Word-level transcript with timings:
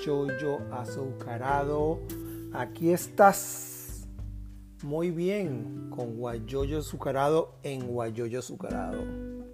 Guayoyo 0.00 0.60
Azucarado. 0.72 2.00
Aquí 2.54 2.90
estás. 2.90 4.08
Muy 4.82 5.10
bien, 5.10 5.90
con 5.90 6.16
Guayoyo 6.16 6.78
Azucarado 6.78 7.58
en 7.62 7.86
Guayoyo 7.86 8.38
Azucarado. 8.38 9.04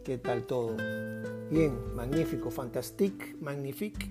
¿Qué 0.04 0.18
tal 0.18 0.46
todo? 0.46 0.76
Bien, 1.50 1.92
magnífico, 1.96 2.52
fantastic, 2.52 3.36
magnifique. 3.40 4.08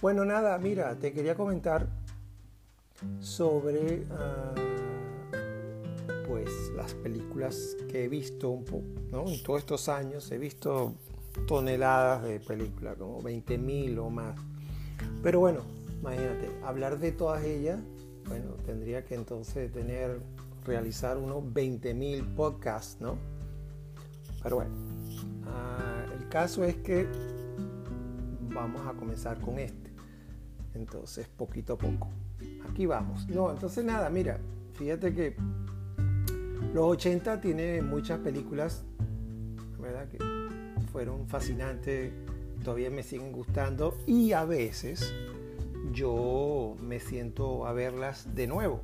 Bueno, 0.00 0.24
nada, 0.24 0.56
mira, 0.58 0.96
te 0.96 1.12
quería 1.12 1.34
comentar 1.34 1.88
sobre 3.18 4.06
ah, 4.12 4.54
pues 6.28 6.52
las 6.76 6.94
películas 6.94 7.76
que 7.88 8.04
he 8.04 8.08
visto 8.08 8.50
un 8.50 8.64
poco, 8.64 8.86
¿no? 9.10 9.26
En 9.26 9.42
todos 9.42 9.58
estos 9.58 9.88
años 9.88 10.30
he 10.30 10.38
visto 10.38 10.94
toneladas 11.48 12.22
de 12.22 12.38
películas, 12.38 12.96
como 12.96 13.20
20.000 13.20 13.98
o 13.98 14.08
más. 14.08 14.36
Pero 15.22 15.40
bueno, 15.40 15.62
imagínate, 16.00 16.50
hablar 16.64 16.98
de 16.98 17.12
todas 17.12 17.44
ellas, 17.44 17.78
bueno, 18.26 18.52
tendría 18.64 19.04
que 19.04 19.14
entonces 19.14 19.72
tener, 19.72 20.20
realizar 20.64 21.16
unos 21.16 21.42
20.000 21.44 22.34
podcasts, 22.34 23.00
¿no? 23.00 23.16
Pero 24.42 24.56
bueno, 24.56 24.70
ah, 25.46 26.04
el 26.16 26.28
caso 26.28 26.64
es 26.64 26.76
que 26.76 27.06
vamos 28.54 28.86
a 28.86 28.92
comenzar 28.92 29.40
con 29.40 29.58
este. 29.58 29.90
Entonces, 30.74 31.28
poquito 31.28 31.74
a 31.74 31.78
poco. 31.78 32.08
Aquí 32.70 32.86
vamos. 32.86 33.28
No, 33.28 33.50
entonces 33.50 33.84
nada, 33.84 34.08
mira, 34.10 34.38
fíjate 34.74 35.12
que 35.12 35.36
los 36.72 36.84
80 36.84 37.40
tiene 37.40 37.82
muchas 37.82 38.20
películas, 38.20 38.84
¿verdad? 39.80 40.08
Que 40.08 40.18
fueron 40.92 41.26
fascinantes, 41.26 42.12
todavía 42.68 42.90
me 42.90 43.02
siguen 43.02 43.32
gustando 43.32 43.96
y 44.06 44.32
a 44.32 44.44
veces 44.44 45.14
yo 45.90 46.76
me 46.82 47.00
siento 47.00 47.66
a 47.66 47.72
verlas 47.72 48.34
de 48.34 48.46
nuevo 48.46 48.82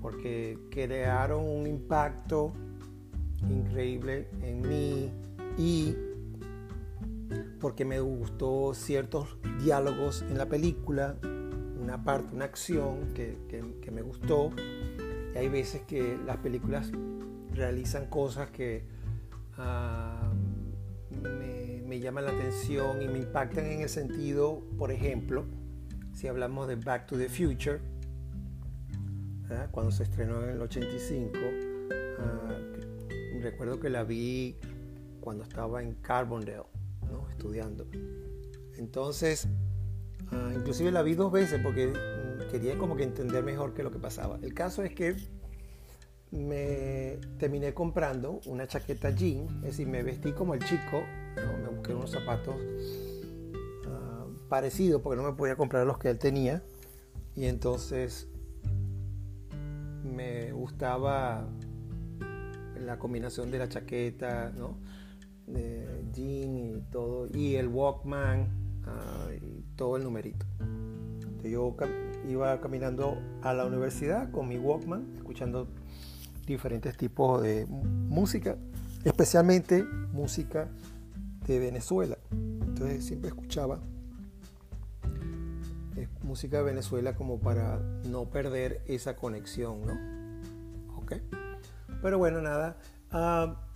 porque 0.00 0.58
crearon 0.70 1.46
un 1.46 1.66
impacto 1.66 2.54
increíble 3.46 4.26
en 4.40 4.62
mí 4.62 5.12
y 5.58 5.94
porque 7.60 7.84
me 7.84 8.00
gustó 8.00 8.72
ciertos 8.72 9.36
diálogos 9.62 10.22
en 10.22 10.38
la 10.38 10.46
película, 10.46 11.18
una 11.78 12.02
parte, 12.02 12.34
una 12.34 12.46
acción 12.46 13.12
que, 13.12 13.36
me 13.92 14.00
gustó. 14.00 14.50
Y 15.34 15.36
hay 15.36 15.50
veces 15.50 15.82
que 15.82 16.18
las 16.24 16.38
películas 16.38 16.90
realizan 17.52 18.06
cosas 18.06 18.50
que 18.50 18.82
uh, 19.58 21.22
me, 21.22 21.51
llaman 22.00 22.24
la 22.24 22.32
atención 22.32 23.02
y 23.02 23.08
me 23.08 23.18
impactan 23.18 23.66
en 23.66 23.80
el 23.82 23.88
sentido, 23.88 24.62
por 24.78 24.90
ejemplo, 24.90 25.44
si 26.12 26.28
hablamos 26.28 26.68
de 26.68 26.76
Back 26.76 27.06
to 27.06 27.16
the 27.16 27.28
Future, 27.28 27.80
cuando 29.70 29.90
se 29.90 30.04
estrenó 30.04 30.42
en 30.42 30.50
el 30.50 30.62
85, 30.62 31.38
ah, 32.18 32.58
recuerdo 33.40 33.80
que 33.80 33.90
la 33.90 34.04
vi 34.04 34.56
cuando 35.20 35.44
estaba 35.44 35.82
en 35.82 35.94
Carbondale, 35.94 36.64
¿no? 37.10 37.28
estudiando. 37.28 37.86
Entonces, 38.76 39.48
ah, 40.30 40.50
inclusive 40.54 40.90
la 40.90 41.02
vi 41.02 41.14
dos 41.14 41.30
veces 41.32 41.60
porque 41.62 41.88
mm, 41.88 42.50
quería 42.50 42.78
como 42.78 42.96
que 42.96 43.04
entender 43.04 43.42
mejor 43.44 43.74
qué 43.74 43.82
lo 43.82 43.90
que 43.90 43.98
pasaba. 43.98 44.38
El 44.42 44.54
caso 44.54 44.82
es 44.82 44.94
que 44.94 45.16
me 46.30 47.18
terminé 47.38 47.74
comprando 47.74 48.40
una 48.46 48.66
chaqueta 48.66 49.10
jean, 49.10 49.46
es 49.58 49.62
decir, 49.62 49.86
me 49.86 50.02
vestí 50.02 50.32
como 50.32 50.54
el 50.54 50.64
chico, 50.64 51.04
me 51.36 51.61
unos 51.94 52.10
zapatos 52.10 52.56
ah, 53.86 54.26
parecidos 54.48 55.02
porque 55.02 55.20
no 55.20 55.28
me 55.28 55.36
podía 55.36 55.56
comprar 55.56 55.86
los 55.86 55.98
que 55.98 56.10
él 56.10 56.18
tenía 56.18 56.62
y 57.34 57.46
entonces 57.46 58.28
me 60.04 60.52
gustaba 60.52 61.48
la 62.78 62.98
combinación 62.98 63.50
de 63.50 63.58
la 63.58 63.68
chaqueta, 63.68 64.50
¿no? 64.50 64.76
de 65.46 66.04
jean 66.12 66.56
y 66.56 66.80
todo, 66.90 67.28
y 67.32 67.56
el 67.56 67.68
Walkman 67.68 68.48
ah, 68.86 69.28
y 69.40 69.64
todo 69.76 69.96
el 69.96 70.04
numerito. 70.04 70.46
yo 71.42 71.76
iba 72.28 72.60
caminando 72.60 73.18
a 73.42 73.52
la 73.52 73.66
universidad 73.66 74.30
con 74.30 74.48
mi 74.48 74.58
Walkman, 74.58 75.14
escuchando 75.16 75.68
diferentes 76.46 76.96
tipos 76.96 77.42
de 77.42 77.66
música, 77.66 78.56
especialmente 79.04 79.84
música 80.12 80.68
de 81.46 81.58
Venezuela. 81.58 82.18
Entonces 82.30 83.04
siempre 83.04 83.28
escuchaba 83.28 83.80
eh, 85.96 86.08
música 86.22 86.58
de 86.58 86.64
Venezuela 86.64 87.14
como 87.14 87.38
para 87.38 87.78
no 88.08 88.30
perder 88.30 88.82
esa 88.86 89.16
conexión, 89.16 89.80
¿no? 89.86 90.98
¿Ok? 90.98 91.14
Pero 92.00 92.18
bueno, 92.18 92.40
nada. 92.40 92.76
Ah, 93.10 93.66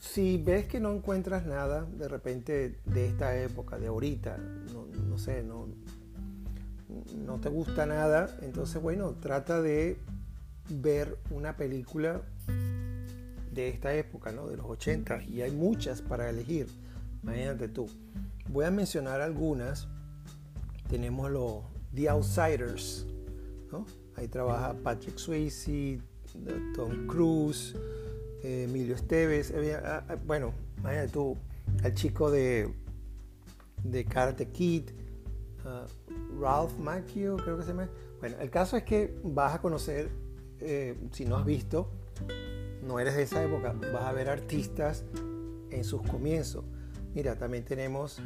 si 0.00 0.38
ves 0.42 0.66
que 0.66 0.80
no 0.80 0.92
encuentras 0.92 1.46
nada 1.46 1.84
de 1.84 2.08
repente 2.08 2.80
de 2.84 3.06
esta 3.06 3.36
época, 3.36 3.78
de 3.78 3.86
ahorita, 3.86 4.36
no, 4.72 4.86
no 4.86 5.18
sé, 5.18 5.42
no, 5.42 5.68
no 7.14 7.40
te 7.40 7.48
gusta 7.48 7.86
nada, 7.86 8.36
entonces 8.42 8.80
bueno, 8.80 9.14
trata 9.20 9.60
de 9.60 9.98
ver 10.68 11.18
una 11.30 11.56
película 11.56 12.22
de 13.52 13.68
esta 13.68 13.94
época, 13.94 14.32
¿no? 14.32 14.48
de 14.48 14.56
los 14.56 14.66
80, 14.66 15.22
y 15.24 15.42
hay 15.42 15.52
muchas 15.52 16.02
para 16.02 16.28
elegir. 16.28 16.66
Imagínate 17.26 17.68
tú. 17.68 17.88
Voy 18.48 18.64
a 18.64 18.70
mencionar 18.70 19.20
algunas. 19.20 19.88
Tenemos 20.88 21.28
los 21.28 21.64
The 21.92 22.08
Outsiders, 22.08 23.04
¿no? 23.72 23.84
Ahí 24.14 24.28
trabaja 24.28 24.74
Patrick 24.74 25.18
Swayze, 25.18 26.00
Tom 26.76 27.08
Cruise, 27.08 27.74
Emilio 28.44 28.94
Esteves. 28.94 29.52
Ah, 29.82 30.04
ah, 30.08 30.16
bueno, 30.24 30.54
imagínate 30.78 31.08
tú, 31.08 31.36
al 31.82 31.94
chico 31.94 32.30
de, 32.30 32.72
de 33.82 34.04
Karate 34.04 34.48
Kid, 34.50 34.90
uh, 35.64 36.40
Ralph 36.40 36.78
Macchio, 36.78 37.36
creo 37.38 37.56
que 37.56 37.64
se 37.64 37.70
llama. 37.70 37.90
Bueno, 38.20 38.36
el 38.38 38.50
caso 38.50 38.76
es 38.76 38.84
que 38.84 39.18
vas 39.24 39.56
a 39.56 39.60
conocer 39.60 40.10
eh, 40.60 40.96
si 41.10 41.24
no 41.24 41.36
has 41.36 41.44
visto, 41.44 41.90
no 42.86 43.00
eres 43.00 43.16
de 43.16 43.22
esa 43.22 43.42
época, 43.42 43.74
vas 43.92 44.04
a 44.04 44.12
ver 44.12 44.28
artistas 44.28 45.04
en 45.70 45.82
sus 45.82 46.02
comienzos. 46.02 46.64
Mira, 47.16 47.34
también 47.34 47.64
tenemos 47.64 48.18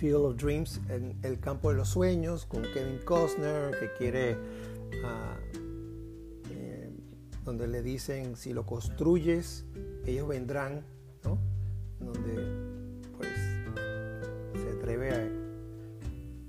Field 0.00 0.16
of 0.16 0.36
Dreams, 0.36 0.80
en 0.88 1.16
el 1.22 1.38
campo 1.38 1.70
de 1.70 1.76
los 1.76 1.90
sueños, 1.90 2.44
con 2.44 2.62
Kevin 2.74 2.98
Costner, 3.04 3.78
que 3.78 3.92
quiere, 3.96 4.36
ah, 5.04 5.36
eh, 6.50 6.90
donde 7.44 7.68
le 7.68 7.82
dicen, 7.82 8.34
si 8.34 8.52
lo 8.52 8.66
construyes, 8.66 9.64
ellos 10.06 10.26
vendrán, 10.26 10.84
¿no? 11.22 11.38
Donde 12.00 13.12
pues 13.16 13.30
se 14.60 14.70
atreve 14.76 15.30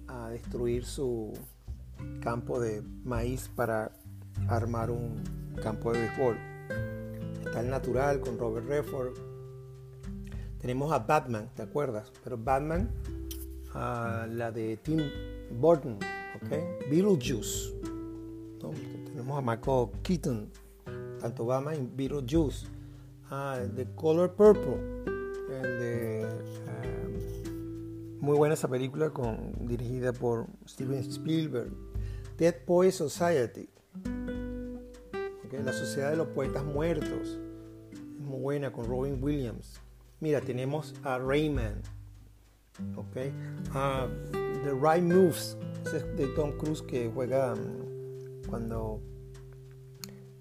a 0.08 0.30
destruir 0.30 0.84
su 0.84 1.32
campo 2.22 2.60
de 2.60 2.82
maíz 3.04 3.52
para 3.56 3.92
armar 4.48 4.90
un 4.90 5.22
campo 5.62 5.94
de 5.94 6.00
béisbol. 6.00 6.38
Está 7.46 7.60
el 7.60 7.70
natural 7.70 8.20
con 8.20 8.40
Robert 8.40 8.66
Redford. 8.68 9.35
Tenemos 10.66 10.92
a 10.92 10.98
Batman, 10.98 11.48
¿te 11.56 11.62
acuerdas? 11.62 12.12
Pero 12.24 12.40
Batman, 12.40 12.90
la 13.76 14.52
de 14.52 14.78
Tim 14.78 15.00
Burton, 15.60 16.00
¿ok? 16.42 16.90
Beetlejuice. 16.90 17.72
Tenemos 19.06 19.38
a 19.38 19.42
Michael 19.44 19.90
Keaton, 20.02 20.50
tanto 21.22 21.46
Batman 21.46 21.76
y 21.76 21.88
Beetlejuice. 21.96 22.66
Ah, 23.30 23.60
The 23.76 23.86
Color 23.94 24.34
Purple, 24.34 24.78
el 25.52 25.80
de, 25.80 26.28
um, 28.20 28.26
muy 28.26 28.36
buena 28.36 28.56
esa 28.56 28.68
película 28.68 29.12
con, 29.12 29.68
dirigida 29.68 30.14
por 30.14 30.48
Steven 30.68 30.98
Spielberg. 30.98 31.70
Dead 32.40 32.56
Boy 32.66 32.92
Society, 32.92 33.70
la 35.64 35.74
Sociedad 35.74 36.10
de 36.10 36.18
los 36.18 36.30
Poetas 36.30 36.66
Muertos. 36.66 37.38
muy 38.18 38.40
buena 38.40 38.74
con 38.74 38.88
Robin 38.88 39.24
Williams. 39.24 39.85
Mira, 40.20 40.42
tenemos 40.42 40.94
a 41.04 41.18
Rayman. 41.18 41.82
Okay. 42.98 43.32
The 43.72 44.74
Right 44.74 45.04
Moves. 45.04 45.58
de 46.18 46.28
Tom 46.36 46.52
Cruise 46.58 46.82
que 46.82 47.12
juega 47.14 47.54
mm, 47.54 48.48
cuando 48.50 49.02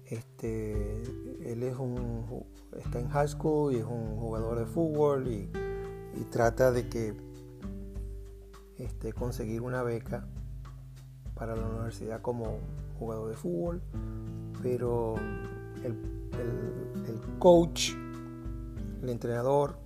este, 0.05 1.03
él 1.43 1.63
es 1.63 1.77
un, 1.77 2.45
está 2.77 2.99
en 2.99 3.09
high 3.09 3.27
school 3.27 3.73
y 3.73 3.77
es 3.77 3.85
un 3.85 4.17
jugador 4.17 4.59
de 4.59 4.65
fútbol 4.65 5.27
y, 5.27 5.49
trata 6.31 6.71
de 6.71 6.87
que 6.89 7.13
este, 8.77 9.13
conseguir 9.13 9.61
una 9.61 9.83
beca 9.83 10.27
para 11.35 11.55
la 11.55 11.67
universidad 11.67 12.21
como 12.21 12.59
jugador 12.97 13.29
de 13.29 13.35
fútbol 13.35 13.81
pero 14.61 15.15
el, 15.83 15.95
coach, 17.39 17.91
el 19.05 19.11
entrenador, 19.11 19.77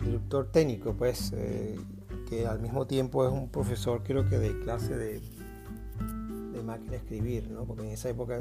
el 0.00 0.06
director 0.06 0.50
técnico, 0.52 0.94
pues, 0.94 1.32
eh, 1.34 1.76
que 2.28 2.46
al 2.46 2.60
mismo 2.60 2.86
tiempo 2.86 3.26
es 3.26 3.32
un 3.32 3.48
profesor, 3.48 4.02
creo 4.04 4.28
que 4.28 4.38
de 4.38 4.58
clase 4.60 4.96
de, 4.96 5.20
de 6.52 6.62
máquina 6.62 6.92
de 6.92 6.96
escribir, 6.98 7.50
¿no? 7.50 7.64
porque 7.64 7.82
en 7.82 7.90
esa 7.90 8.10
época 8.10 8.38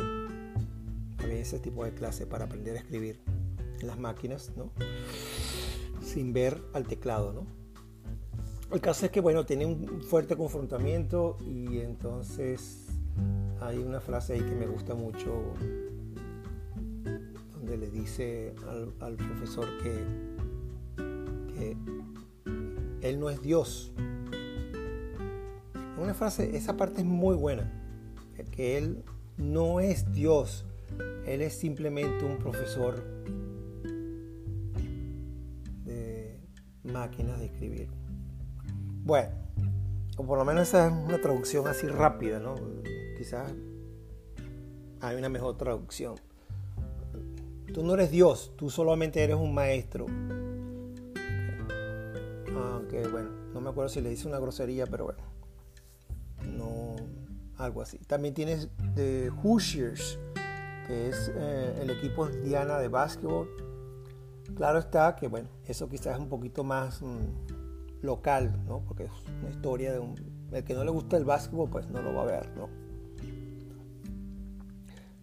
había 1.19 1.35
ese 1.35 1.59
tipo 1.59 1.85
de 1.85 1.93
clase 1.93 2.27
para 2.27 2.45
aprender 2.45 2.75
a 2.75 2.79
escribir 2.79 3.21
en 3.79 3.87
las 3.87 3.97
máquinas, 3.97 4.51
¿no? 4.55 4.71
sin 6.01 6.33
ver 6.33 6.61
al 6.73 6.85
teclado. 6.85 7.31
¿no? 7.31 7.47
El 8.71 8.81
caso 8.81 9.05
es 9.05 9.11
que, 9.11 9.21
bueno, 9.21 9.45
tiene 9.45 9.65
un 9.65 10.01
fuerte 10.01 10.35
confrontamiento 10.35 11.37
y 11.41 11.79
entonces 11.79 12.87
hay 13.61 13.77
una 13.77 14.01
frase 14.01 14.33
ahí 14.33 14.41
que 14.41 14.55
me 14.55 14.67
gusta 14.67 14.93
mucho 14.93 15.53
dice 17.89 18.53
al, 18.99 19.15
profesor 19.15 19.65
que, 19.81 20.05
que 21.53 21.77
él 23.01 23.19
no 23.19 23.29
es 23.29 23.41
Dios. 23.41 23.93
Una 25.97 26.13
frase, 26.13 26.55
esa 26.55 26.77
parte 26.77 27.01
es 27.01 27.07
muy 27.07 27.35
buena, 27.35 27.71
que 28.51 28.77
Él 28.77 29.03
no 29.37 29.79
es 29.79 30.11
Dios, 30.13 30.65
Él 31.25 31.41
es 31.41 31.53
simplemente 31.53 32.23
un 32.23 32.37
profesor 32.37 33.03
de 35.85 36.39
máquinas 36.83 37.39
de 37.39 37.45
escribir. 37.45 37.89
Bueno, 39.03 39.31
o 40.17 40.25
por 40.25 40.37
lo 40.37 40.45
menos 40.45 40.67
esa 40.67 40.87
es 40.87 40.93
una 40.93 41.19
traducción 41.19 41.67
así 41.67 41.87
rápida, 41.87 42.39
¿no? 42.39 42.55
Quizás 43.17 43.51
hay 45.01 45.15
una 45.15 45.29
mejor 45.29 45.57
traducción. 45.57 46.15
Tú 47.77 47.83
no 47.83 47.93
eres 47.93 48.09
Dios, 48.09 48.53
tú 48.55 48.71
solamente 48.71 49.23
eres 49.23 49.35
un 49.35 49.53
maestro. 49.53 50.07
Aunque 52.55 53.07
bueno, 53.07 53.29
no 53.53 53.61
me 53.61 53.69
acuerdo 53.69 53.89
si 53.89 54.01
le 54.01 54.09
dice 54.09 54.27
una 54.27 54.39
grosería, 54.39 54.87
pero 54.87 55.03
bueno. 55.03 55.19
No, 56.57 56.95
algo 57.57 57.83
así. 57.83 57.99
También 57.99 58.33
tienes 58.33 58.69
The 58.95 59.29
Hoosiers, 59.43 60.17
que 60.87 61.09
es 61.09 61.31
eh, 61.35 61.75
el 61.79 61.91
equipo 61.91 62.25
Diana 62.25 62.79
de 62.79 62.87
básquetbol. 62.87 63.47
Claro 64.55 64.79
está 64.79 65.15
que 65.15 65.27
bueno, 65.27 65.49
eso 65.67 65.87
quizás 65.87 66.15
es 66.15 66.19
un 66.19 66.29
poquito 66.29 66.63
más... 66.63 67.03
Mm, 67.03 67.57
local, 68.01 68.59
¿no? 68.65 68.79
Porque 68.85 69.03
es 69.03 69.11
una 69.39 69.49
historia 69.49 69.93
de 69.93 69.99
un... 69.99 70.15
El 70.51 70.63
que 70.63 70.73
no 70.73 70.83
le 70.83 70.89
gusta 70.89 71.15
el 71.17 71.25
básquetbol, 71.25 71.69
pues 71.69 71.89
no 71.89 72.01
lo 72.01 72.13
va 72.15 72.23
a 72.23 72.25
ver, 72.25 72.49
¿no? 72.55 72.69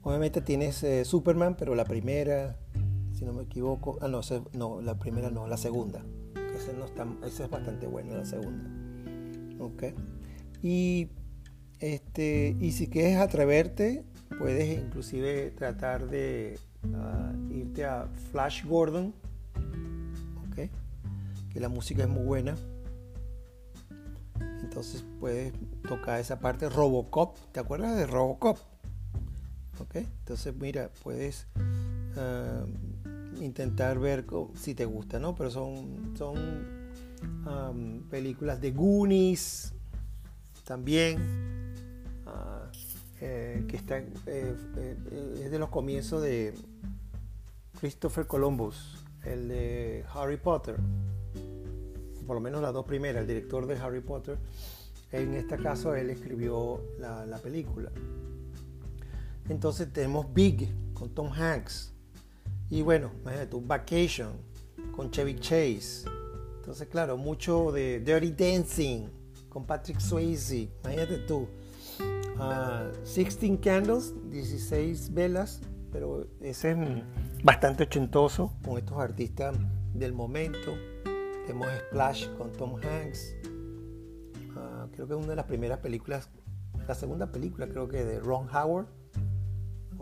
Obviamente 0.04 0.42
tienes 0.42 0.82
eh, 0.82 1.04
Superman, 1.06 1.56
pero 1.56 1.74
la 1.74 1.86
primera, 1.86 2.58
si 3.14 3.24
no 3.24 3.32
me 3.32 3.44
equivoco, 3.44 3.98
ah, 4.02 4.08
no, 4.08 4.20
no, 4.52 4.82
la 4.82 4.98
primera 4.98 5.30
no, 5.30 5.46
la 5.46 5.56
segunda. 5.56 6.04
Esa, 6.54 6.72
no 6.74 6.84
es 7.26 7.50
bastante 7.50 7.86
buena, 7.86 8.18
la 8.18 8.26
segunda. 8.26 8.68
Ok. 9.58 9.84
Y, 10.62 11.08
este, 11.80 12.54
y 12.60 12.72
si 12.72 12.88
quieres 12.88 13.16
atreverte, 13.16 14.04
puedes 14.38 14.78
inclusive 14.78 15.50
tratar 15.52 16.06
de 16.06 16.58
ah, 16.94 17.32
irte 17.50 17.86
a 17.86 18.06
Flash 18.30 18.66
Gordon, 18.66 19.14
ok, 20.48 20.68
que 21.50 21.60
la 21.60 21.70
música 21.70 22.02
es 22.02 22.10
muy 22.10 22.24
buena. 22.24 22.54
Entonces 24.60 25.02
puedes 25.18 25.54
tocar 25.88 26.20
esa 26.20 26.40
parte 26.40 26.68
Robocop. 26.68 27.38
¿Te 27.52 27.60
acuerdas 27.60 27.96
de 27.96 28.06
Robocop? 28.06 28.58
¿Ok? 29.94 30.06
Entonces 30.20 30.54
mira, 30.56 30.90
puedes 31.02 31.46
ah, 32.16 32.64
intentar 33.40 33.98
ver 33.98 34.24
si 34.54 34.74
te 34.74 34.84
gusta, 34.84 35.18
¿no? 35.18 35.34
Pero 35.34 35.50
son, 35.50 36.14
son 36.16 38.04
películas 38.10 38.60
de 38.60 38.72
Goonies 38.72 39.72
también. 40.64 41.74
Ah, 42.26 42.70
eh, 43.20 43.64
que 43.68 43.76
está, 43.76 43.98
eh, 43.98 44.06
eh, 44.26 45.40
es 45.44 45.50
de 45.50 45.58
los 45.58 45.68
comienzos 45.68 46.22
de 46.22 46.52
Christopher 47.78 48.26
Columbus, 48.26 49.04
el 49.24 49.48
de 49.48 50.04
Harry 50.12 50.36
Potter 50.36 50.76
por 52.24 52.36
lo 52.36 52.40
menos 52.40 52.62
las 52.62 52.72
dos 52.72 52.84
primeras, 52.84 53.22
el 53.22 53.26
director 53.26 53.66
de 53.66 53.76
Harry 53.76 54.00
Potter, 54.00 54.38
en 55.12 55.34
este 55.34 55.56
caso 55.58 55.94
él 55.94 56.10
escribió 56.10 56.80
la, 56.98 57.38
película. 57.42 57.90
Entonces 59.48 59.92
tenemos 59.92 60.32
Big 60.32 60.74
con 60.94 61.10
Tom 61.14 61.30
Hanks. 61.32 61.92
Y 62.70 62.82
bueno, 62.82 63.12
imagínate 63.20 63.48
tú, 63.48 63.60
Vacation 63.60 64.32
con 64.92 65.10
Chevy 65.10 65.36
Chase. 65.36 66.08
Entonces, 66.56 66.88
claro, 66.88 67.16
mucho 67.16 67.72
de 67.72 68.00
Dirty 68.00 68.32
Dancing 68.32 69.08
con 69.48 69.66
Patrick 69.66 70.00
Swayze. 70.00 70.70
Imagínate 70.82 71.18
tú. 71.18 71.46
16 72.36 72.38
ah, 72.38 73.58
Candles, 73.62 74.14
16 74.30 75.14
velas, 75.14 75.60
pero 75.92 76.26
ese 76.40 76.72
es 76.72 76.78
bastante 77.44 77.84
ochentoso 77.84 78.52
con 78.64 78.78
estos 78.78 78.98
artistas 78.98 79.56
del 79.92 80.12
momento. 80.12 80.74
Tenemos 81.46 81.68
Splash 81.88 82.28
con 82.36 82.50
Tom 82.52 82.76
Hanks. 82.76 83.36
Ah, 84.56 84.88
creo 84.92 85.06
que 85.06 85.14
es 85.14 85.18
una 85.18 85.28
de 85.28 85.36
las 85.36 85.46
primeras 85.46 85.78
películas, 85.78 86.30
la 86.88 86.94
segunda 86.94 87.30
película 87.30 87.68
creo 87.68 87.88
que 87.88 88.04
de 88.04 88.18
Ron 88.18 88.48
Howard. 88.48 88.86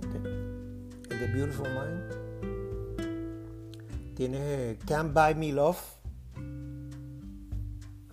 El 0.02 1.18
de 1.20 1.26
Beautiful 1.34 1.68
Mind. 1.68 2.02
Tiene 4.14 4.78
Can't 4.86 5.12
Buy 5.14 5.34
Me 5.34 5.52
Love. 5.52 5.78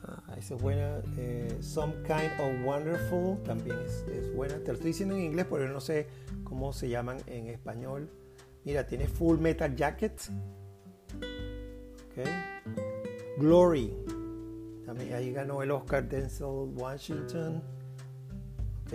Ah, 0.04 0.36
esa 0.38 0.56
es 0.56 0.62
buena. 0.62 1.02
Eh, 1.18 1.58
Some 1.62 1.94
Kind 2.04 2.32
of 2.40 2.66
Wonderful 2.66 3.42
también 3.44 3.78
es, 3.86 4.06
es, 4.08 4.34
buena. 4.36 4.56
Te 4.60 4.68
lo 4.68 4.74
estoy 4.74 4.88
diciendo 4.88 5.16
en 5.16 5.22
inglés 5.22 5.46
porque 5.50 5.68
no 5.68 5.80
sé 5.80 6.08
cómo 6.44 6.74
se 6.74 6.90
llaman 6.90 7.18
en 7.28 7.48
español. 7.48 8.10
Mira, 8.64 8.88
tiene 8.88 9.08
Full 9.08 9.40
Metal 9.40 9.76
Jacket. 9.76 10.20
Okay. 12.12 12.26
Glory. 13.38 13.94
También 14.86 15.14
ahí 15.14 15.32
ganó 15.32 15.62
el 15.62 15.72
Oscar 15.72 16.08
Denzel 16.08 16.74
Washington 16.76 17.62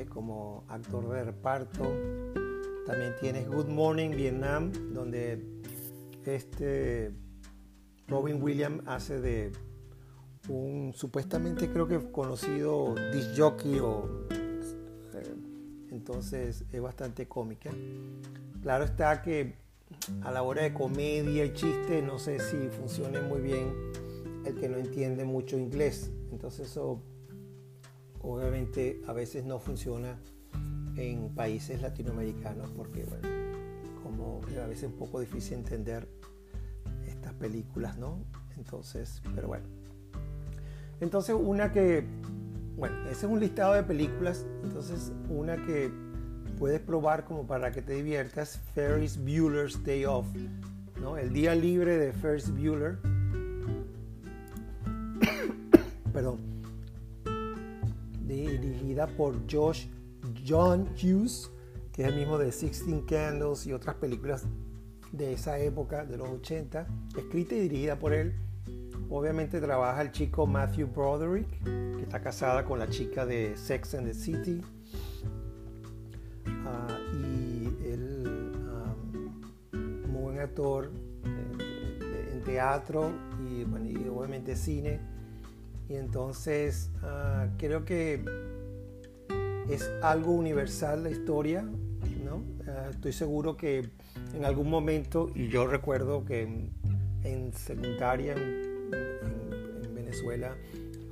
como 0.02 0.64
actor 0.68 1.08
de 1.10 1.24
reparto. 1.24 1.84
También 2.86 3.14
tienes 3.18 3.48
Good 3.48 3.68
Morning 3.68 4.10
Vietnam, 4.10 4.70
donde 4.92 5.42
este 6.26 7.12
Robin 8.08 8.42
Williams 8.42 8.82
hace 8.86 9.20
de 9.20 9.52
un 10.48 10.92
supuestamente 10.94 11.70
creo 11.70 11.88
que 11.88 11.98
conocido 12.12 12.94
disc 13.14 13.30
jockey 13.34 13.78
o 13.78 14.26
eh, 14.30 15.34
entonces 15.90 16.64
es 16.70 16.82
bastante 16.82 17.26
cómica. 17.26 17.70
Claro 18.60 18.84
está 18.84 19.22
que 19.22 19.54
a 20.22 20.30
la 20.30 20.42
hora 20.42 20.62
de 20.62 20.74
comedia 20.74 21.44
y 21.46 21.54
chiste 21.54 22.02
no 22.02 22.18
sé 22.18 22.38
si 22.38 22.68
funcione 22.68 23.22
muy 23.22 23.40
bien 23.40 23.72
el 24.44 24.56
que 24.56 24.68
no 24.68 24.76
entiende 24.76 25.24
mucho 25.24 25.56
inglés. 25.56 26.10
Entonces 26.30 26.70
eso 26.70 27.00
obviamente 28.20 29.00
a 29.06 29.14
veces 29.14 29.44
no 29.44 29.58
funciona 29.58 30.18
en 30.96 31.34
países 31.34 31.82
latinoamericanos 31.82 32.70
porque 32.70 33.04
bueno, 33.04 33.28
como 34.02 34.40
a 34.62 34.66
veces 34.66 34.84
es 34.84 34.90
un 34.90 34.98
poco 34.98 35.20
difícil 35.20 35.58
entender 35.58 36.08
estas 37.06 37.34
películas, 37.34 37.98
¿no? 37.98 38.24
Entonces, 38.56 39.22
pero 39.34 39.48
bueno. 39.48 39.66
Entonces 41.00 41.34
una 41.38 41.72
que, 41.72 42.04
bueno, 42.76 42.96
ese 43.08 43.26
es 43.26 43.32
un 43.32 43.40
listado 43.40 43.74
de 43.74 43.82
películas, 43.82 44.46
entonces 44.62 45.12
una 45.28 45.56
que 45.56 45.90
puedes 46.58 46.80
probar 46.80 47.24
como 47.24 47.46
para 47.46 47.72
que 47.72 47.82
te 47.82 47.94
diviertas, 47.94 48.60
Ferris 48.74 49.18
Bueller's 49.18 49.82
Day 49.84 50.04
Off, 50.04 50.26
¿no? 51.00 51.16
El 51.16 51.32
día 51.32 51.54
libre 51.54 51.98
de 51.98 52.12
Ferris 52.12 52.50
Bueller 52.50 52.98
perdón, 56.12 56.38
dirigida 58.26 59.06
por 59.08 59.34
Josh 59.50 59.86
John 60.46 60.88
Hughes, 61.00 61.50
que 61.92 62.02
es 62.02 62.08
el 62.08 62.16
mismo 62.16 62.38
de 62.38 62.52
Sixteen 62.52 63.02
Candles 63.02 63.66
y 63.66 63.72
otras 63.72 63.96
películas 63.96 64.46
de 65.12 65.32
esa 65.32 65.58
época, 65.58 66.04
de 66.04 66.18
los 66.18 66.28
80, 66.28 66.86
escrita 67.16 67.54
y 67.54 67.60
dirigida 67.60 67.98
por 67.98 68.12
él. 68.12 68.34
Obviamente 69.08 69.60
trabaja 69.60 70.02
el 70.02 70.12
chico 70.12 70.46
Matthew 70.46 70.88
Broderick, 70.88 71.48
que 71.62 72.02
está 72.02 72.20
casada 72.20 72.64
con 72.64 72.78
la 72.78 72.88
chica 72.88 73.24
de 73.24 73.56
Sex 73.56 73.94
and 73.94 74.06
the 74.06 74.14
City. 74.14 74.60
Ah, 76.66 76.98
y 77.12 77.66
él, 77.86 78.52
um, 79.72 80.10
muy 80.10 80.22
buen 80.22 80.38
actor 80.40 80.90
eh, 81.24 82.30
en 82.32 82.42
teatro 82.42 83.12
y, 83.48 83.64
bueno, 83.64 83.86
y 83.86 84.08
obviamente 84.08 84.56
cine 84.56 85.00
y 85.88 85.96
entonces 85.96 86.90
ah, 87.02 87.48
creo 87.58 87.84
que 87.84 88.24
es 89.68 89.90
algo 90.02 90.32
universal 90.32 91.04
la 91.04 91.10
historia, 91.10 91.62
¿no? 91.62 92.42
Ah, 92.66 92.88
estoy 92.90 93.12
seguro 93.12 93.56
que 93.56 93.90
en 94.34 94.44
algún 94.44 94.68
momento, 94.68 95.30
y 95.34 95.48
yo 95.48 95.66
recuerdo 95.66 96.24
que 96.24 96.42
en, 97.22 97.52
secundaria 97.52 98.34
en, 98.34 99.94
Venezuela 99.94 100.56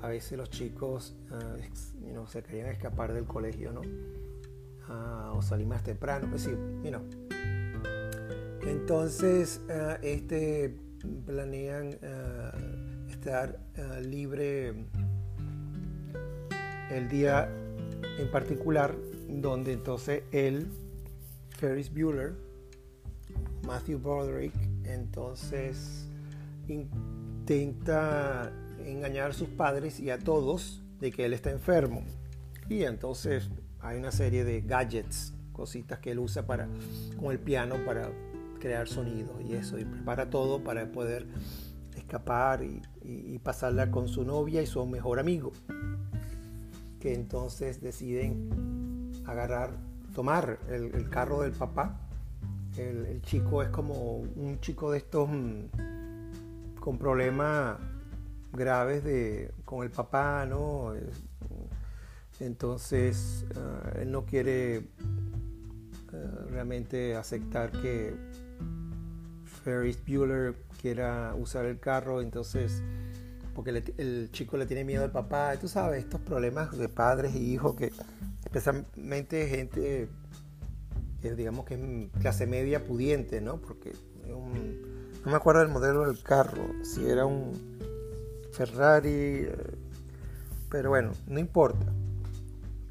a 0.00 0.08
veces 0.08 0.38
los 0.38 0.50
chicos 0.50 1.14
uh, 1.30 2.26
se 2.26 2.42
querían 2.42 2.68
escapar 2.68 3.12
del 3.12 3.24
colegio, 3.24 3.72
¿no? 3.72 3.80
Uh, 3.80 5.38
o 5.38 5.42
salir 5.42 5.66
más 5.66 5.82
temprano, 5.82 6.28
pues 6.30 6.42
sí, 6.42 6.50
you 6.50 6.90
know. 6.90 7.02
Entonces, 8.62 9.60
este 10.02 10.76
planean 11.26 11.98
estar 13.08 13.58
libre 14.02 14.86
el 16.90 17.08
día 17.08 17.48
en 18.18 18.30
particular, 18.30 18.96
donde 19.28 19.72
entonces 19.72 20.24
él, 20.32 20.68
Ferris 21.50 21.92
Bueller, 21.92 22.34
Matthew 23.66 23.98
Broderick, 23.98 24.54
entonces 24.84 26.08
intenta 26.68 28.52
engañar 28.84 29.30
a 29.30 29.34
sus 29.34 29.48
padres 29.48 30.00
y 30.00 30.10
a 30.10 30.18
todos 30.18 30.82
de 31.00 31.10
que 31.12 31.24
él 31.24 31.32
está 31.32 31.50
enfermo. 31.50 32.04
Y 32.68 32.84
entonces 32.84 33.50
hay 33.80 33.98
una 33.98 34.12
serie 34.12 34.44
de 34.44 34.60
gadgets, 34.60 35.34
cositas 35.52 35.98
que 35.98 36.12
él 36.12 36.18
usa 36.18 36.46
para, 36.46 36.68
con 37.18 37.32
el 37.32 37.38
piano 37.38 37.76
para 37.84 38.10
crear 38.60 38.86
sonidos 38.86 39.40
y 39.42 39.54
eso, 39.54 39.78
y 39.78 39.84
prepara 39.84 40.30
todo 40.30 40.62
para 40.62 40.90
poder 40.92 41.26
escapar 41.96 42.62
y, 42.62 42.80
pasarla 43.42 43.90
con 43.90 44.06
su 44.06 44.24
novia 44.24 44.62
y 44.62 44.66
su 44.66 44.86
mejor 44.86 45.18
amigo, 45.18 45.52
que 47.02 47.12
entonces 47.14 47.80
deciden 47.80 49.12
agarrar, 49.26 49.76
tomar 50.14 50.60
el, 50.68 51.10
carro 51.10 51.42
del 51.42 51.50
papá. 51.50 51.98
El, 52.76 53.20
chico 53.22 53.60
es 53.60 53.70
como 53.70 54.18
un 54.18 54.60
chico 54.60 54.92
de 54.92 54.98
estos 54.98 55.28
mm, 55.28 56.76
con 56.78 56.98
problemas 56.98 57.76
graves 58.52 59.02
de, 59.02 59.50
con 59.64 59.82
el 59.82 59.90
papá, 59.90 60.46
¿no? 60.46 60.94
Entonces, 62.38 63.46
ah, 63.56 63.94
él 63.98 64.12
no 64.12 64.24
quiere 64.24 64.86
ah, 66.12 66.46
realmente 66.50 67.16
aceptar 67.16 67.72
que 67.72 68.14
Ferris 69.64 69.98
Bueller 70.06 70.54
quiera 70.80 71.34
usar 71.36 71.64
el 71.64 71.80
carro, 71.80 72.20
entonces, 72.20 72.80
porque 73.54 73.82
el 73.98 74.30
chico 74.32 74.56
le 74.56 74.66
tiene 74.66 74.84
miedo 74.84 75.04
al 75.04 75.12
papá, 75.12 75.56
tú 75.60 75.68
sabes, 75.68 76.04
estos 76.04 76.20
problemas 76.20 76.76
de 76.76 76.88
padres 76.88 77.34
y 77.34 77.52
hijos 77.52 77.74
que, 77.76 77.92
especialmente 78.44 79.46
gente, 79.48 80.08
que 81.20 81.34
digamos 81.34 81.64
que 81.64 81.74
es 81.74 82.20
clase 82.20 82.46
media 82.46 82.84
pudiente, 82.84 83.40
¿no? 83.40 83.60
Porque 83.60 83.92
no 85.24 85.30
me 85.30 85.36
acuerdo 85.36 85.60
del 85.60 85.70
modelo 85.70 86.06
del 86.06 86.22
carro, 86.22 86.64
si 86.82 87.06
era 87.06 87.26
un 87.26 87.52
Ferrari, 88.52 89.10
eh, 89.10 89.56
pero 90.70 90.90
bueno, 90.90 91.12
no 91.26 91.38
importa. 91.38 91.86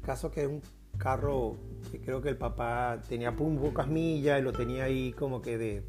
Caso 0.02 0.30
que 0.30 0.42
es 0.42 0.48
un 0.48 0.62
carro 0.98 1.56
que 1.90 2.00
creo 2.00 2.22
que 2.22 2.28
el 2.28 2.36
papá 2.36 3.00
tenía 3.08 3.34
pocas 3.36 3.86
millas 3.86 4.40
y 4.40 4.42
lo 4.42 4.52
tenía 4.52 4.84
ahí 4.84 5.12
como 5.12 5.42
que 5.42 5.58
de, 5.58 5.82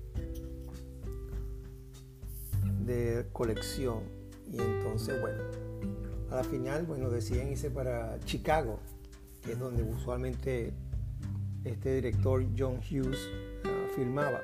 de 2.81 3.25
colección. 3.31 4.22
Y 4.53 4.61
entonces, 4.61 5.19
bueno, 5.19 5.41
a 6.29 6.35
la 6.35 6.43
final, 6.43 6.85
bueno, 6.85 7.09
deciden 7.09 7.49
irse 7.49 7.71
para 7.71 8.19
Chicago, 8.25 8.79
que 9.41 9.53
es 9.53 9.59
donde 9.59 9.83
usualmente 9.83 10.73
este 11.63 11.95
director 11.95 12.45
John 12.57 12.77
Hughes 12.77 13.29
ah, 13.65 13.87
filmaba. 13.95 14.41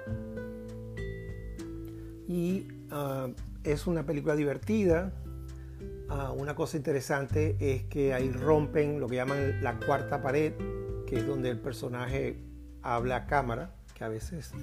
Y 2.27 2.67
ah, 2.91 3.27
es 3.63 3.87
una 3.87 4.05
película 4.05 4.35
divertida. 4.35 5.13
Ah, 6.09 6.31
una 6.31 6.55
cosa 6.55 6.77
interesante 6.77 7.55
es 7.59 7.83
que 7.83 8.13
ahí 8.13 8.31
rompen 8.31 8.99
lo 8.99 9.07
que 9.07 9.15
llaman 9.15 9.63
la 9.63 9.79
cuarta 9.79 10.21
pared, 10.21 10.53
que 11.05 11.17
es 11.17 11.27
donde 11.27 11.49
el 11.49 11.59
personaje 11.59 12.37
habla 12.81 13.17
a 13.17 13.25
cámara, 13.27 13.75
que 13.93 14.03
a 14.03 14.07
veces 14.07 14.53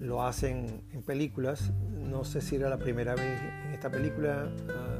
lo 0.00 0.22
hacen 0.22 0.82
en 0.92 1.02
películas. 1.02 1.72
No 1.92 2.24
sé 2.24 2.40
si 2.40 2.56
era 2.56 2.68
la 2.68 2.78
primera 2.78 3.14
vez 3.14 3.40
en 3.66 3.72
esta 3.72 3.90
película, 3.90 4.50
ah, 4.68 4.98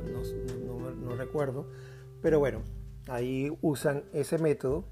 no, 1.03 1.17
recuerdo. 1.17 1.69
Pero 2.21 2.39
bueno, 2.39 2.63
ahí 3.09 3.57
usan 3.63 4.05
ese 4.13 4.39
método 4.39 4.85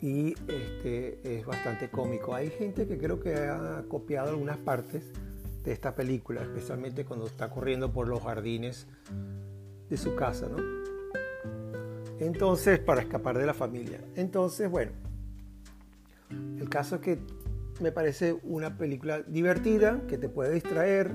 y 0.00 0.34
este, 0.48 1.38
es 1.38 1.46
bastante 1.46 1.88
cómico. 1.88 2.34
Hay 2.34 2.50
gente 2.50 2.86
que 2.86 2.98
creo 2.98 3.20
que 3.20 3.34
ha 3.34 3.84
copiado 3.88 4.30
algunas 4.30 4.58
partes 4.58 5.12
de 5.64 5.72
esta 5.72 5.94
película, 5.94 6.42
especialmente 6.42 7.04
cuando 7.04 7.26
está 7.26 7.50
corriendo 7.50 7.92
por 7.92 8.08
los 8.08 8.22
jardines 8.22 8.86
de 9.88 9.96
su 9.96 10.14
casa, 10.14 10.48
¿no? 10.48 10.58
Entonces, 12.18 12.78
para 12.78 13.02
escapar 13.02 13.36
de 13.36 13.46
la 13.46 13.54
familia. 13.54 14.00
Entonces, 14.14 14.70
bueno, 14.70 14.92
el 16.30 16.68
caso 16.68 16.96
es 16.96 17.00
que 17.02 17.18
me 17.80 17.92
parece 17.92 18.38
una 18.42 18.76
película 18.76 19.22
divertida, 19.22 20.00
que 20.08 20.18
te 20.18 20.28
puede 20.28 20.54
distraer, 20.54 21.14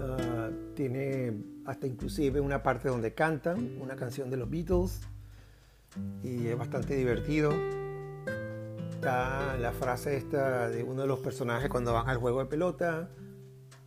ah, 0.00 0.50
tiene 0.74 1.36
hasta 1.64 1.86
inclusive 1.86 2.40
una 2.40 2.62
parte 2.62 2.88
donde 2.88 3.14
cantan 3.14 3.76
una 3.80 3.96
canción 3.96 4.30
de 4.30 4.36
los 4.36 4.50
Beatles 4.50 5.00
y 6.22 6.46
es 6.46 6.58
bastante 6.58 6.94
divertido. 6.94 7.52
Está 8.92 9.56
la 9.58 9.72
frase 9.72 10.16
esta 10.16 10.68
de 10.68 10.84
uno 10.84 11.02
de 11.02 11.08
los 11.08 11.18
personajes 11.20 11.68
cuando 11.68 11.92
van 11.92 12.08
al 12.08 12.18
juego 12.18 12.40
de 12.40 12.46
pelota, 12.46 13.10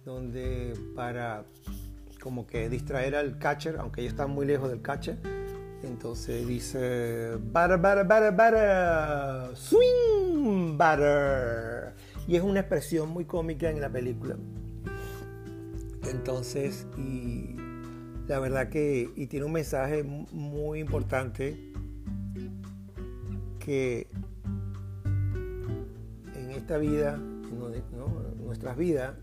donde 0.03 0.73
para 0.95 1.45
como 2.21 2.47
que 2.47 2.69
distraer 2.69 3.15
al 3.15 3.37
catcher, 3.37 3.77
aunque 3.79 4.01
ellos 4.01 4.13
están 4.13 4.31
muy 4.31 4.45
lejos 4.45 4.69
del 4.69 4.81
catcher, 4.81 5.17
entonces 5.83 6.47
dice 6.47 7.35
butter, 7.35 7.77
butter, 7.77 8.03
butter, 8.03 8.31
butter, 8.31 9.55
swing 9.55 10.24
butter. 10.45 11.93
Y 12.27 12.35
es 12.35 12.41
una 12.41 12.61
expresión 12.61 13.09
muy 13.09 13.25
cómica 13.25 13.69
en 13.69 13.81
la 13.81 13.89
película. 13.89 14.35
Entonces, 16.03 16.87
y 16.97 17.55
la 18.27 18.39
verdad 18.39 18.69
que 18.69 19.11
y 19.15 19.27
tiene 19.27 19.45
un 19.45 19.51
mensaje 19.51 20.03
muy 20.03 20.79
importante 20.79 21.73
que 23.59 24.07
en 26.35 26.51
esta 26.51 26.77
vida, 26.77 27.15
en 27.15 28.45
nuestras 28.45 28.77
vidas, 28.77 29.15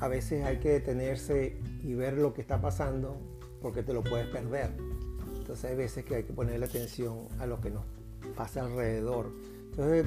a 0.00 0.08
veces 0.08 0.44
hay 0.44 0.58
que 0.58 0.70
detenerse 0.70 1.56
y 1.82 1.94
ver 1.94 2.14
lo 2.14 2.34
que 2.34 2.40
está 2.40 2.60
pasando 2.60 3.16
porque 3.60 3.82
te 3.82 3.92
lo 3.92 4.02
puedes 4.02 4.26
perder. 4.26 4.72
Entonces 5.36 5.70
hay 5.70 5.76
veces 5.76 6.04
que 6.04 6.16
hay 6.16 6.22
que 6.24 6.32
ponerle 6.32 6.66
atención 6.66 7.28
a 7.38 7.46
lo 7.46 7.60
que 7.60 7.70
nos 7.70 7.84
pasa 8.36 8.64
alrededor. 8.64 9.30
Entonces 9.72 10.06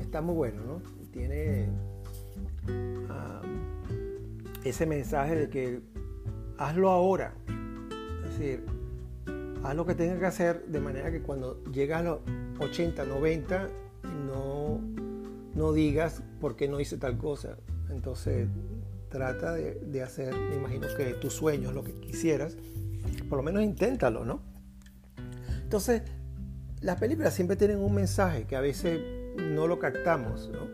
está 0.00 0.20
muy 0.20 0.34
bueno, 0.34 0.62
¿no? 0.64 0.82
Tiene 1.12 1.68
ese 4.64 4.84
mensaje 4.84 5.34
de 5.34 5.48
que 5.48 5.80
hazlo 6.58 6.90
ahora. 6.90 7.34
Es 8.24 8.38
decir, 8.38 8.64
haz 9.62 9.74
lo 9.74 9.86
que 9.86 9.94
tengas 9.94 10.18
que 10.18 10.26
hacer 10.26 10.66
de 10.66 10.80
manera 10.80 11.10
que 11.10 11.22
cuando 11.22 11.62
llegas 11.72 12.00
a 12.00 12.04
los 12.04 12.20
80, 12.58 13.04
90, 13.04 13.68
no, 14.26 14.80
no 15.54 15.72
digas 15.72 16.22
por 16.40 16.56
qué 16.56 16.68
no 16.68 16.80
hice 16.80 16.98
tal 16.98 17.16
cosa. 17.16 17.56
Entonces 17.90 18.48
trata 19.08 19.54
de, 19.54 20.02
hacer, 20.02 20.34
me 20.34 20.56
imagino 20.56 20.86
que 20.96 21.14
tus 21.14 21.32
sueños, 21.32 21.72
lo 21.72 21.82
que 21.82 21.92
quisieras, 21.94 22.56
por 23.28 23.38
lo 23.38 23.42
menos 23.42 23.62
inténtalo, 23.62 24.24
¿no? 24.24 24.42
Entonces, 25.62 26.02
las 26.80 26.98
películas 26.98 27.34
siempre 27.34 27.56
tienen 27.56 27.78
un 27.78 27.94
mensaje 27.94 28.44
que 28.44 28.56
a 28.56 28.60
veces 28.60 29.00
no 29.36 29.66
lo 29.66 29.78
captamos, 29.78 30.48
¿no? 30.50 30.66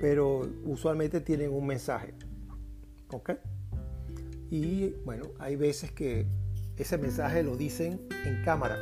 Pero 0.00 0.48
usualmente 0.64 1.20
tienen 1.20 1.52
un 1.52 1.66
mensaje, 1.66 2.14
¿ok? 3.10 3.32
Y 4.50 4.90
bueno, 5.04 5.26
hay 5.38 5.56
veces 5.56 5.92
que 5.92 6.26
ese 6.76 6.98
mensaje 6.98 7.42
lo 7.42 7.56
dicen 7.56 8.06
en 8.24 8.44
cámara, 8.44 8.76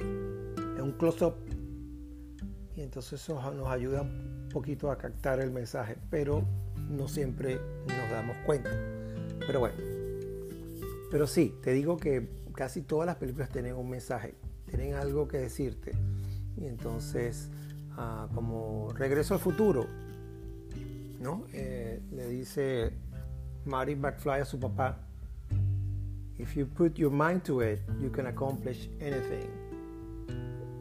en 0.00 0.80
un 0.80 0.92
close-up, 0.92 1.34
y 2.76 2.82
entonces 2.82 3.20
eso 3.20 3.40
nos 3.52 3.68
ayuda 3.68 4.02
un 4.02 4.48
poquito 4.52 4.90
a 4.90 4.98
captar 4.98 5.40
el 5.40 5.50
mensaje, 5.50 5.96
pero 6.10 6.44
no 6.88 7.08
siempre 7.08 7.58
nos 7.86 8.10
damos 8.10 8.36
cuenta. 8.46 8.70
Pero 9.46 9.60
bueno, 9.60 9.76
pero 11.10 11.26
sí, 11.26 11.54
te 11.62 11.72
digo 11.72 11.96
que 11.96 12.28
casi 12.54 12.82
todas 12.82 13.06
las 13.06 13.16
películas 13.16 13.48
tienen 13.50 13.74
un 13.74 13.90
mensaje, 13.90 14.34
tienen 14.70 14.94
algo 14.94 15.28
que 15.28 15.38
decirte. 15.38 15.92
Y 16.56 16.66
entonces, 16.66 17.50
ah, 17.96 18.28
como 18.34 18.92
Regreso 18.94 19.34
al 19.34 19.40
Futuro, 19.40 19.86
¿no? 21.20 21.44
Eh, 21.52 22.00
le 22.12 22.28
dice 22.28 22.92
Marty 23.64 23.96
McFly 23.96 24.40
a 24.40 24.44
su 24.44 24.58
papá, 24.58 24.98
If 26.38 26.54
you 26.56 26.66
put 26.66 26.94
your 26.94 27.12
mind 27.12 27.42
to 27.42 27.62
it, 27.62 27.80
you 28.00 28.10
can 28.10 28.26
accomplish 28.26 28.88
anything. 29.00 29.50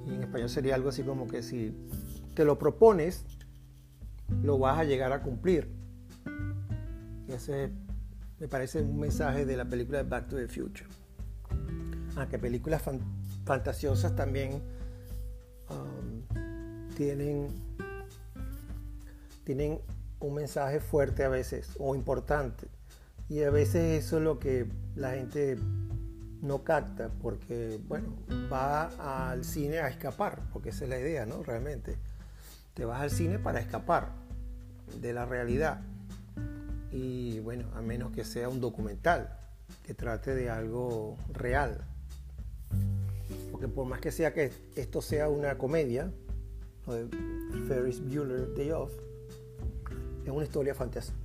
Y 0.07 0.13
en 0.15 0.23
español 0.23 0.49
sería 0.49 0.75
algo 0.75 0.87
así 0.87 1.03
como 1.03 1.27
que 1.27 1.43
si 1.43 1.75
te 2.33 2.45
lo 2.45 2.57
propones, 2.57 3.25
lo 4.41 4.57
vas 4.57 4.79
a 4.79 4.85
llegar 4.85 5.11
a 5.11 5.21
cumplir 5.21 5.79
ese 7.33 7.71
me 8.39 8.47
parece 8.47 8.81
un 8.81 8.99
mensaje 8.99 9.45
de 9.45 9.57
la 9.57 9.65
película 9.65 10.01
Back 10.03 10.29
to 10.29 10.37
the 10.37 10.47
Future. 10.47 10.87
Aunque 12.15 12.39
películas 12.39 12.81
fantasiosas 13.49 14.15
también 14.15 14.61
um, 15.71 16.93
tienen, 16.95 17.47
tienen 19.43 19.81
un 20.19 20.35
mensaje 20.35 20.79
fuerte 20.79 21.23
a 21.23 21.29
veces 21.29 21.71
o 21.79 21.95
importante. 21.95 22.67
Y 23.27 23.41
a 23.41 23.49
veces 23.49 24.03
eso 24.03 24.17
es 24.17 24.23
lo 24.23 24.37
que 24.37 24.67
la 24.95 25.13
gente 25.13 25.57
no 26.43 26.63
capta 26.63 27.09
porque, 27.23 27.79
bueno, 27.87 28.15
va 28.53 29.31
al 29.31 29.43
cine 29.43 29.79
a 29.79 29.87
escapar, 29.87 30.43
porque 30.53 30.69
esa 30.69 30.83
es 30.83 30.91
la 30.91 30.99
idea, 30.99 31.25
¿no? 31.25 31.41
Realmente. 31.41 31.97
Te 32.75 32.85
vas 32.85 33.01
al 33.01 33.09
cine 33.09 33.39
para 33.39 33.59
escapar 33.59 34.11
de 35.01 35.11
la 35.11 35.25
realidad. 35.25 35.81
Y 36.91 37.39
bueno, 37.39 37.67
a 37.75 37.81
menos 37.81 38.11
que 38.11 38.23
sea 38.23 38.47
un 38.47 38.61
documental 38.61 39.35
que 39.87 39.95
trate 39.95 40.35
de 40.35 40.51
algo 40.51 41.17
real. 41.33 41.83
Porque 43.59 43.73
por 43.75 43.85
más 43.85 43.99
que 43.99 44.09
sea 44.09 44.33
que 44.33 44.51
esto 44.77 45.01
sea 45.01 45.27
una 45.27 45.57
comedia, 45.57 46.13
Ferris 47.67 47.99
Bueller 47.99 48.53
Day 48.55 48.71
Off, 48.71 48.93
es 50.23 50.31
una 50.31 50.45
historia 50.45 50.73
fantástica, 50.73 51.17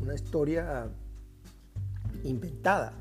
una 0.00 0.14
historia 0.14 0.88
inventada. 2.22 2.92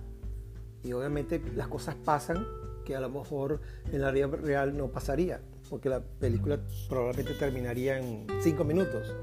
Y 0.83 0.91
obviamente 0.93 1.39
las 1.55 1.67
cosas 1.67 1.93
pasan 1.93 2.47
que 2.83 2.95
a 2.95 2.99
lo 2.99 3.09
mejor 3.09 3.61
en 3.91 4.01
la 4.01 4.09
vida 4.09 4.25
real 4.25 4.75
no 4.75 4.87
pasaría, 4.87 5.41
porque 5.69 5.87
la 5.87 6.01
película 6.01 6.59
probablemente 6.89 7.35
terminaría 7.35 7.99
en 7.99 8.25
cinco 8.41 8.63
minutos. 8.63 9.13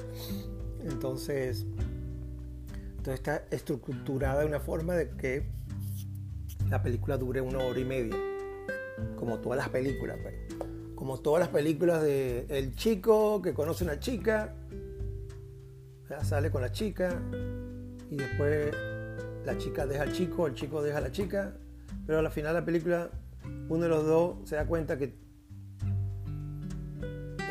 Entonces, 0.85 1.67
entonces 2.99 3.15
está 3.15 3.45
estructurada 3.51 4.43
de 4.43 4.47
una 4.47 4.61
forma 4.61 4.95
de 4.95 5.11
que 5.11 5.51
la 6.69 6.81
película 6.85 7.19
dure 7.19 7.41
una 7.41 7.59
hora 7.59 7.81
y 7.81 7.85
media, 7.85 8.30
como 9.17 9.39
todas 9.39 9.59
las 9.59 9.69
películas, 9.69 10.19
pues. 10.23 10.35
como 10.95 11.19
todas 11.21 11.41
las 11.41 11.49
películas 11.49 12.03
de 12.03 12.47
el 12.49 12.75
chico 12.75 13.41
que 13.43 13.55
conoce 13.55 13.85
una 13.85 13.99
chica, 13.99 14.55
sale 16.23 16.51
con 16.51 16.63
la 16.63 16.73
chica 16.73 17.21
y 18.11 18.17
después 18.17 18.75
la 19.45 19.57
chica 19.57 19.87
deja 19.87 20.03
al 20.03 20.13
chico, 20.13 20.47
el 20.47 20.55
chico 20.55 20.83
deja 20.83 20.99
a 20.99 21.01
la 21.01 21.13
chica, 21.13 21.57
pero 22.07 22.19
al 22.19 22.31
final 22.31 22.55
de 22.55 22.61
la 22.61 22.67
película 22.67 23.11
uno 23.69 23.85
de 23.85 23.89
los 23.89 24.05
dos 24.05 24.49
se 24.49 24.57
da 24.57 24.67
cuenta 24.67 24.99
que 24.99 25.15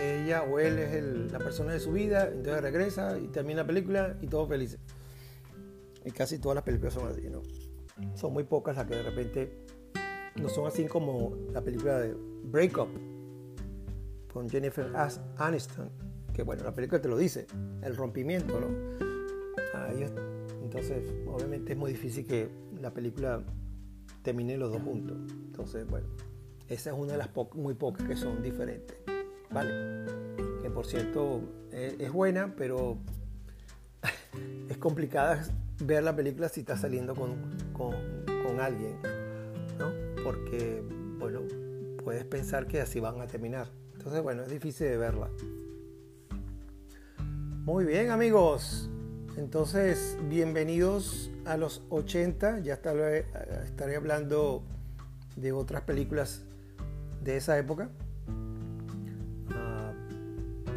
ella 0.02 0.44
o 0.44 0.60
él 0.60 0.80
es 0.80 1.32
la 1.32 1.40
persona 1.40 1.74
de 1.74 1.80
su 1.80 1.92
vida, 1.92 2.28
entonces 2.28 2.62
regresa 2.62 3.18
y 3.20 3.28
termina 3.28 3.62
la 3.62 3.68
película 3.68 4.18
y 4.22 4.28
todos 4.28 4.48
felices. 4.48 4.80
Y 6.06 6.12
casi 6.12 6.40
todas 6.40 6.56
las 6.56 6.64
películas 6.64 6.94
son 6.94 7.08
así, 7.10 7.30
¿no? 7.30 7.42
Son 8.16 8.32
muy 8.32 8.44
pocas 8.44 8.78
las 8.78 8.86
que 8.86 8.96
de 8.96 9.04
repente 9.04 9.66
no 10.42 10.50
son 10.50 10.68
así 10.68 10.86
como 10.86 11.34
la 11.54 11.62
película 11.62 12.00
de 12.00 12.16
Break 12.44 12.78
Up 12.78 12.90
con 14.34 14.50
Jennifer 14.50 14.92
Aniston, 15.38 15.90
que 16.34 16.44
bueno, 16.44 16.64
la 16.64 16.74
película 16.74 17.02
te 17.02 17.10
lo 17.10 17.18
dice, 17.18 17.48
el 17.82 17.96
rompimiento, 17.96 18.60
¿no? 18.60 18.68
entonces, 20.64 21.12
obviamente 21.26 21.74
es 21.74 21.80
muy 21.80 21.92
difícil 21.92 22.28
que 22.28 22.48
la 22.80 22.94
película 22.94 23.42
termine 24.22 24.56
los 24.56 24.72
dos 24.72 24.82
juntos. 24.84 25.18
Entonces, 25.32 25.88
bueno, 25.90 26.08
esa 26.68 26.92
es 26.92 26.96
una 26.96 27.14
de 27.14 27.18
las 27.18 27.30
muy 27.56 27.74
pocas 27.74 28.08
que 28.08 28.16
son 28.16 28.44
diferentes. 28.44 28.96
¿Vale? 29.52 30.06
Que 30.62 30.70
por 30.70 30.86
cierto 30.86 31.42
es, 31.72 31.96
es 32.00 32.12
buena, 32.12 32.54
pero 32.56 32.98
es 34.70 34.78
complicada 34.78 35.44
ver 35.84 36.04
la 36.04 36.16
película 36.16 36.50
si 36.50 36.60
está 36.60 36.78
saliendo 36.78 37.16
con, 37.16 37.36
con, 37.74 38.60
alguien. 38.60 38.98
Porque, 40.30 40.84
bueno, 41.18 41.40
puedes 42.04 42.24
pensar 42.24 42.68
que 42.68 42.80
así 42.80 43.00
van 43.00 43.20
a 43.20 43.26
terminar. 43.26 43.68
Entonces, 43.96 44.22
bueno, 44.22 44.44
es 44.44 44.52
difícil 44.52 44.86
de 44.86 44.96
verla. 44.96 45.28
Muy 47.66 47.84
bien, 47.84 48.12
amigos. 48.12 48.92
Entonces, 49.38 50.20
bienvenidos 50.30 51.32
a 51.46 51.58
los 51.58 51.82
80. 51.90 52.60
Ya 52.60 52.76
estaré, 52.76 53.26
estaré 53.66 53.96
hablando 53.96 54.62
de 55.36 55.52
otras 55.52 55.82
películas 55.82 56.44
de 57.24 57.38
esa 57.38 57.58
época. 57.58 57.90
Ah, 59.56 59.94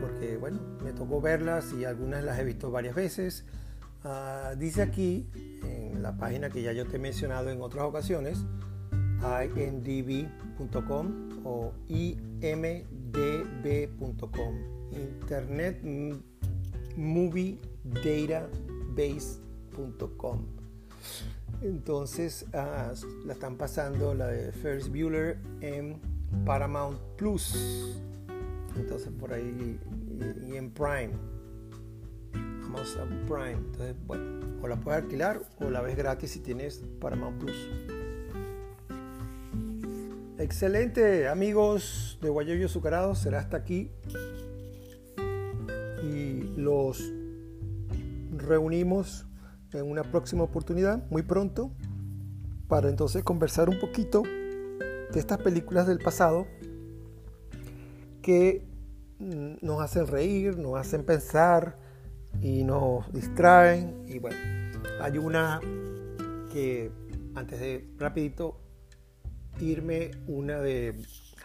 porque, 0.01 0.39
bueno, 0.39 0.61
me 0.83 0.95
tocó 0.95 1.21
verlas 1.21 1.75
y 1.79 1.85
algunas 1.85 2.25
las 2.25 2.39
he 2.39 2.45
visto 2.45 2.71
varias 2.71 2.95
veces. 2.95 3.45
Ah, 4.03 4.55
dice 4.57 4.81
aquí, 4.81 5.29
en 5.63 6.03
la 6.03 6.17
página 6.17 6.49
que 6.49 6.63
ya 6.63 6.73
yo 6.73 6.87
te 6.87 6.97
he 6.97 6.99
mencionado 6.99 7.51
en 7.51 7.61
otras 7.61 7.85
ocasiones, 7.85 8.47
imdb.com 9.57 11.33
o 11.45 11.73
imdb.com, 11.89 12.85
Internet 14.93 15.83
Movie 16.97 17.59
Database.com. 17.85 20.47
Entonces 21.63 22.47
ah, 22.53 22.93
la 23.25 23.33
están 23.33 23.57
pasando 23.57 24.15
la 24.15 24.27
de 24.27 24.53
Ferris 24.53 24.89
Bueller 24.89 25.39
en 25.61 25.99
Paramount 26.45 26.99
Plus. 27.17 27.97
Entonces 28.77 29.11
por 29.19 29.33
ahí 29.33 29.79
y, 30.49 30.57
en 30.57 30.71
Prime. 30.71 31.13
Amazon 32.65 33.25
Prime. 33.27 33.53
Entonces, 33.53 33.95
bueno, 34.07 34.41
o 34.63 34.69
la 34.69 34.77
puedes 34.77 35.03
alquilar 35.03 35.43
o 35.61 35.71
la 35.71 35.83
ves 35.83 35.97
gratis 35.97 36.31
si 36.31 36.41
tienes 36.41 36.83
Paramount 37.01 37.39
Plus. 37.39 37.69
Excelente, 40.43 41.29
amigos 41.29 42.19
de 42.21 42.29
Guayoyo 42.29 42.67
Azucarado. 42.67 43.15
Será 43.15 43.39
hasta 43.39 43.57
aquí. 43.57 43.93
Y 46.03 46.43
los 46.57 47.01
reunimos 48.37 49.25
en 49.73 49.89
una 49.89 50.03
próxima 50.03 50.43
oportunidad, 50.43 51.09
muy 51.11 51.23
pronto, 51.23 51.71
para 52.67 52.89
entonces 52.89 53.23
conversar 53.23 53.69
un 53.69 53.79
poquito 53.79 54.25
de 54.25 55.15
estas 55.21 55.39
películas 55.39 55.87
del 55.87 56.01
pasado 56.01 56.49
que 58.21 58.67
mm, 59.21 59.65
nos 59.65 59.81
hacen 59.81 60.09
reír, 60.09 60.59
nos 60.59 60.75
hacen 60.75 61.05
pensar 61.05 61.79
y 62.41 62.65
nos 62.65 63.13
distraen. 63.13 64.03
Y 64.09 64.19
bueno, 64.19 64.39
hay 65.01 65.19
una 65.19 65.61
que 66.53 66.91
antes 67.37 67.61
de 67.61 67.89
rapidito 67.97 68.62
irme, 69.61 70.11
una 70.27 70.61
de 70.61 70.95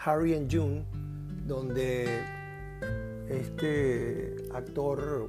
Harry 0.04 0.34
and 0.34 0.54
June, 0.54 0.86
donde 1.46 2.08
este 3.30 4.36
actor 4.54 5.28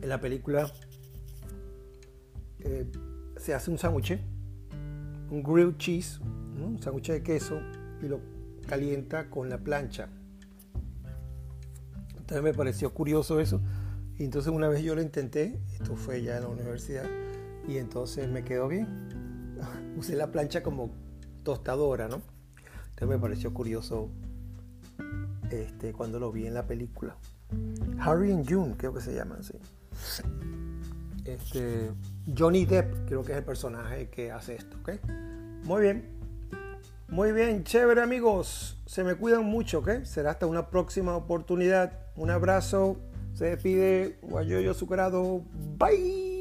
en 0.00 0.08
la 0.08 0.20
película 0.20 0.72
eh, 2.60 2.86
se 3.36 3.54
hace 3.54 3.70
un 3.70 3.78
sándwich, 3.78 4.18
un 5.30 5.42
grilled 5.42 5.76
cheese, 5.76 6.20
un 6.20 6.80
sándwich 6.80 7.10
de 7.10 7.22
queso 7.22 7.60
y 8.02 8.08
lo 8.08 8.20
calienta 8.66 9.28
con 9.28 9.48
la 9.48 9.58
plancha. 9.58 10.08
Entonces 12.16 12.42
me 12.42 12.54
pareció 12.54 12.94
curioso 12.94 13.40
eso. 13.40 13.60
Y 14.18 14.24
entonces 14.24 14.52
una 14.52 14.68
vez 14.68 14.82
yo 14.82 14.94
lo 14.94 15.02
intenté, 15.02 15.60
esto 15.72 15.96
fue 15.96 16.22
ya 16.22 16.36
en 16.36 16.42
la 16.44 16.48
universidad, 16.48 17.04
y 17.66 17.78
entonces 17.78 18.28
me 18.28 18.44
quedó 18.44 18.68
bien. 18.68 18.86
Usé 19.96 20.16
la 20.16 20.30
plancha 20.30 20.62
como 20.62 20.92
tostadora, 21.42 22.08
¿no? 22.08 22.22
Entonces 22.90 23.08
me 23.08 23.18
pareció 23.18 23.52
curioso 23.52 24.08
este, 25.50 25.92
cuando 25.92 26.18
lo 26.18 26.32
vi 26.32 26.46
en 26.46 26.54
la 26.54 26.66
película. 26.66 27.16
Harry 28.00 28.32
and 28.32 28.48
June, 28.48 28.74
creo 28.76 28.94
que 28.94 29.00
se 29.00 29.14
llaman, 29.14 29.42
sí. 29.42 29.54
Este, 31.24 31.90
Johnny 32.36 32.64
Depp, 32.64 33.06
creo 33.06 33.22
que 33.22 33.32
es 33.32 33.38
el 33.38 33.44
personaje 33.44 34.08
que 34.08 34.32
hace 34.32 34.56
esto, 34.56 34.76
¿ok? 34.82 34.92
Muy 35.64 35.82
bien. 35.82 36.22
Muy 37.08 37.32
bien, 37.32 37.62
chévere 37.64 38.00
amigos. 38.00 38.78
Se 38.86 39.04
me 39.04 39.14
cuidan 39.14 39.44
mucho, 39.44 39.80
¿ok? 39.80 40.04
Será 40.04 40.30
hasta 40.30 40.46
una 40.46 40.70
próxima 40.70 41.14
oportunidad. 41.14 41.92
Un 42.16 42.30
abrazo. 42.30 42.96
Se 43.34 43.46
despide 43.46 44.18
Guayoyo 44.22 44.70
Azucarado. 44.70 45.42
Bye. 45.78 46.31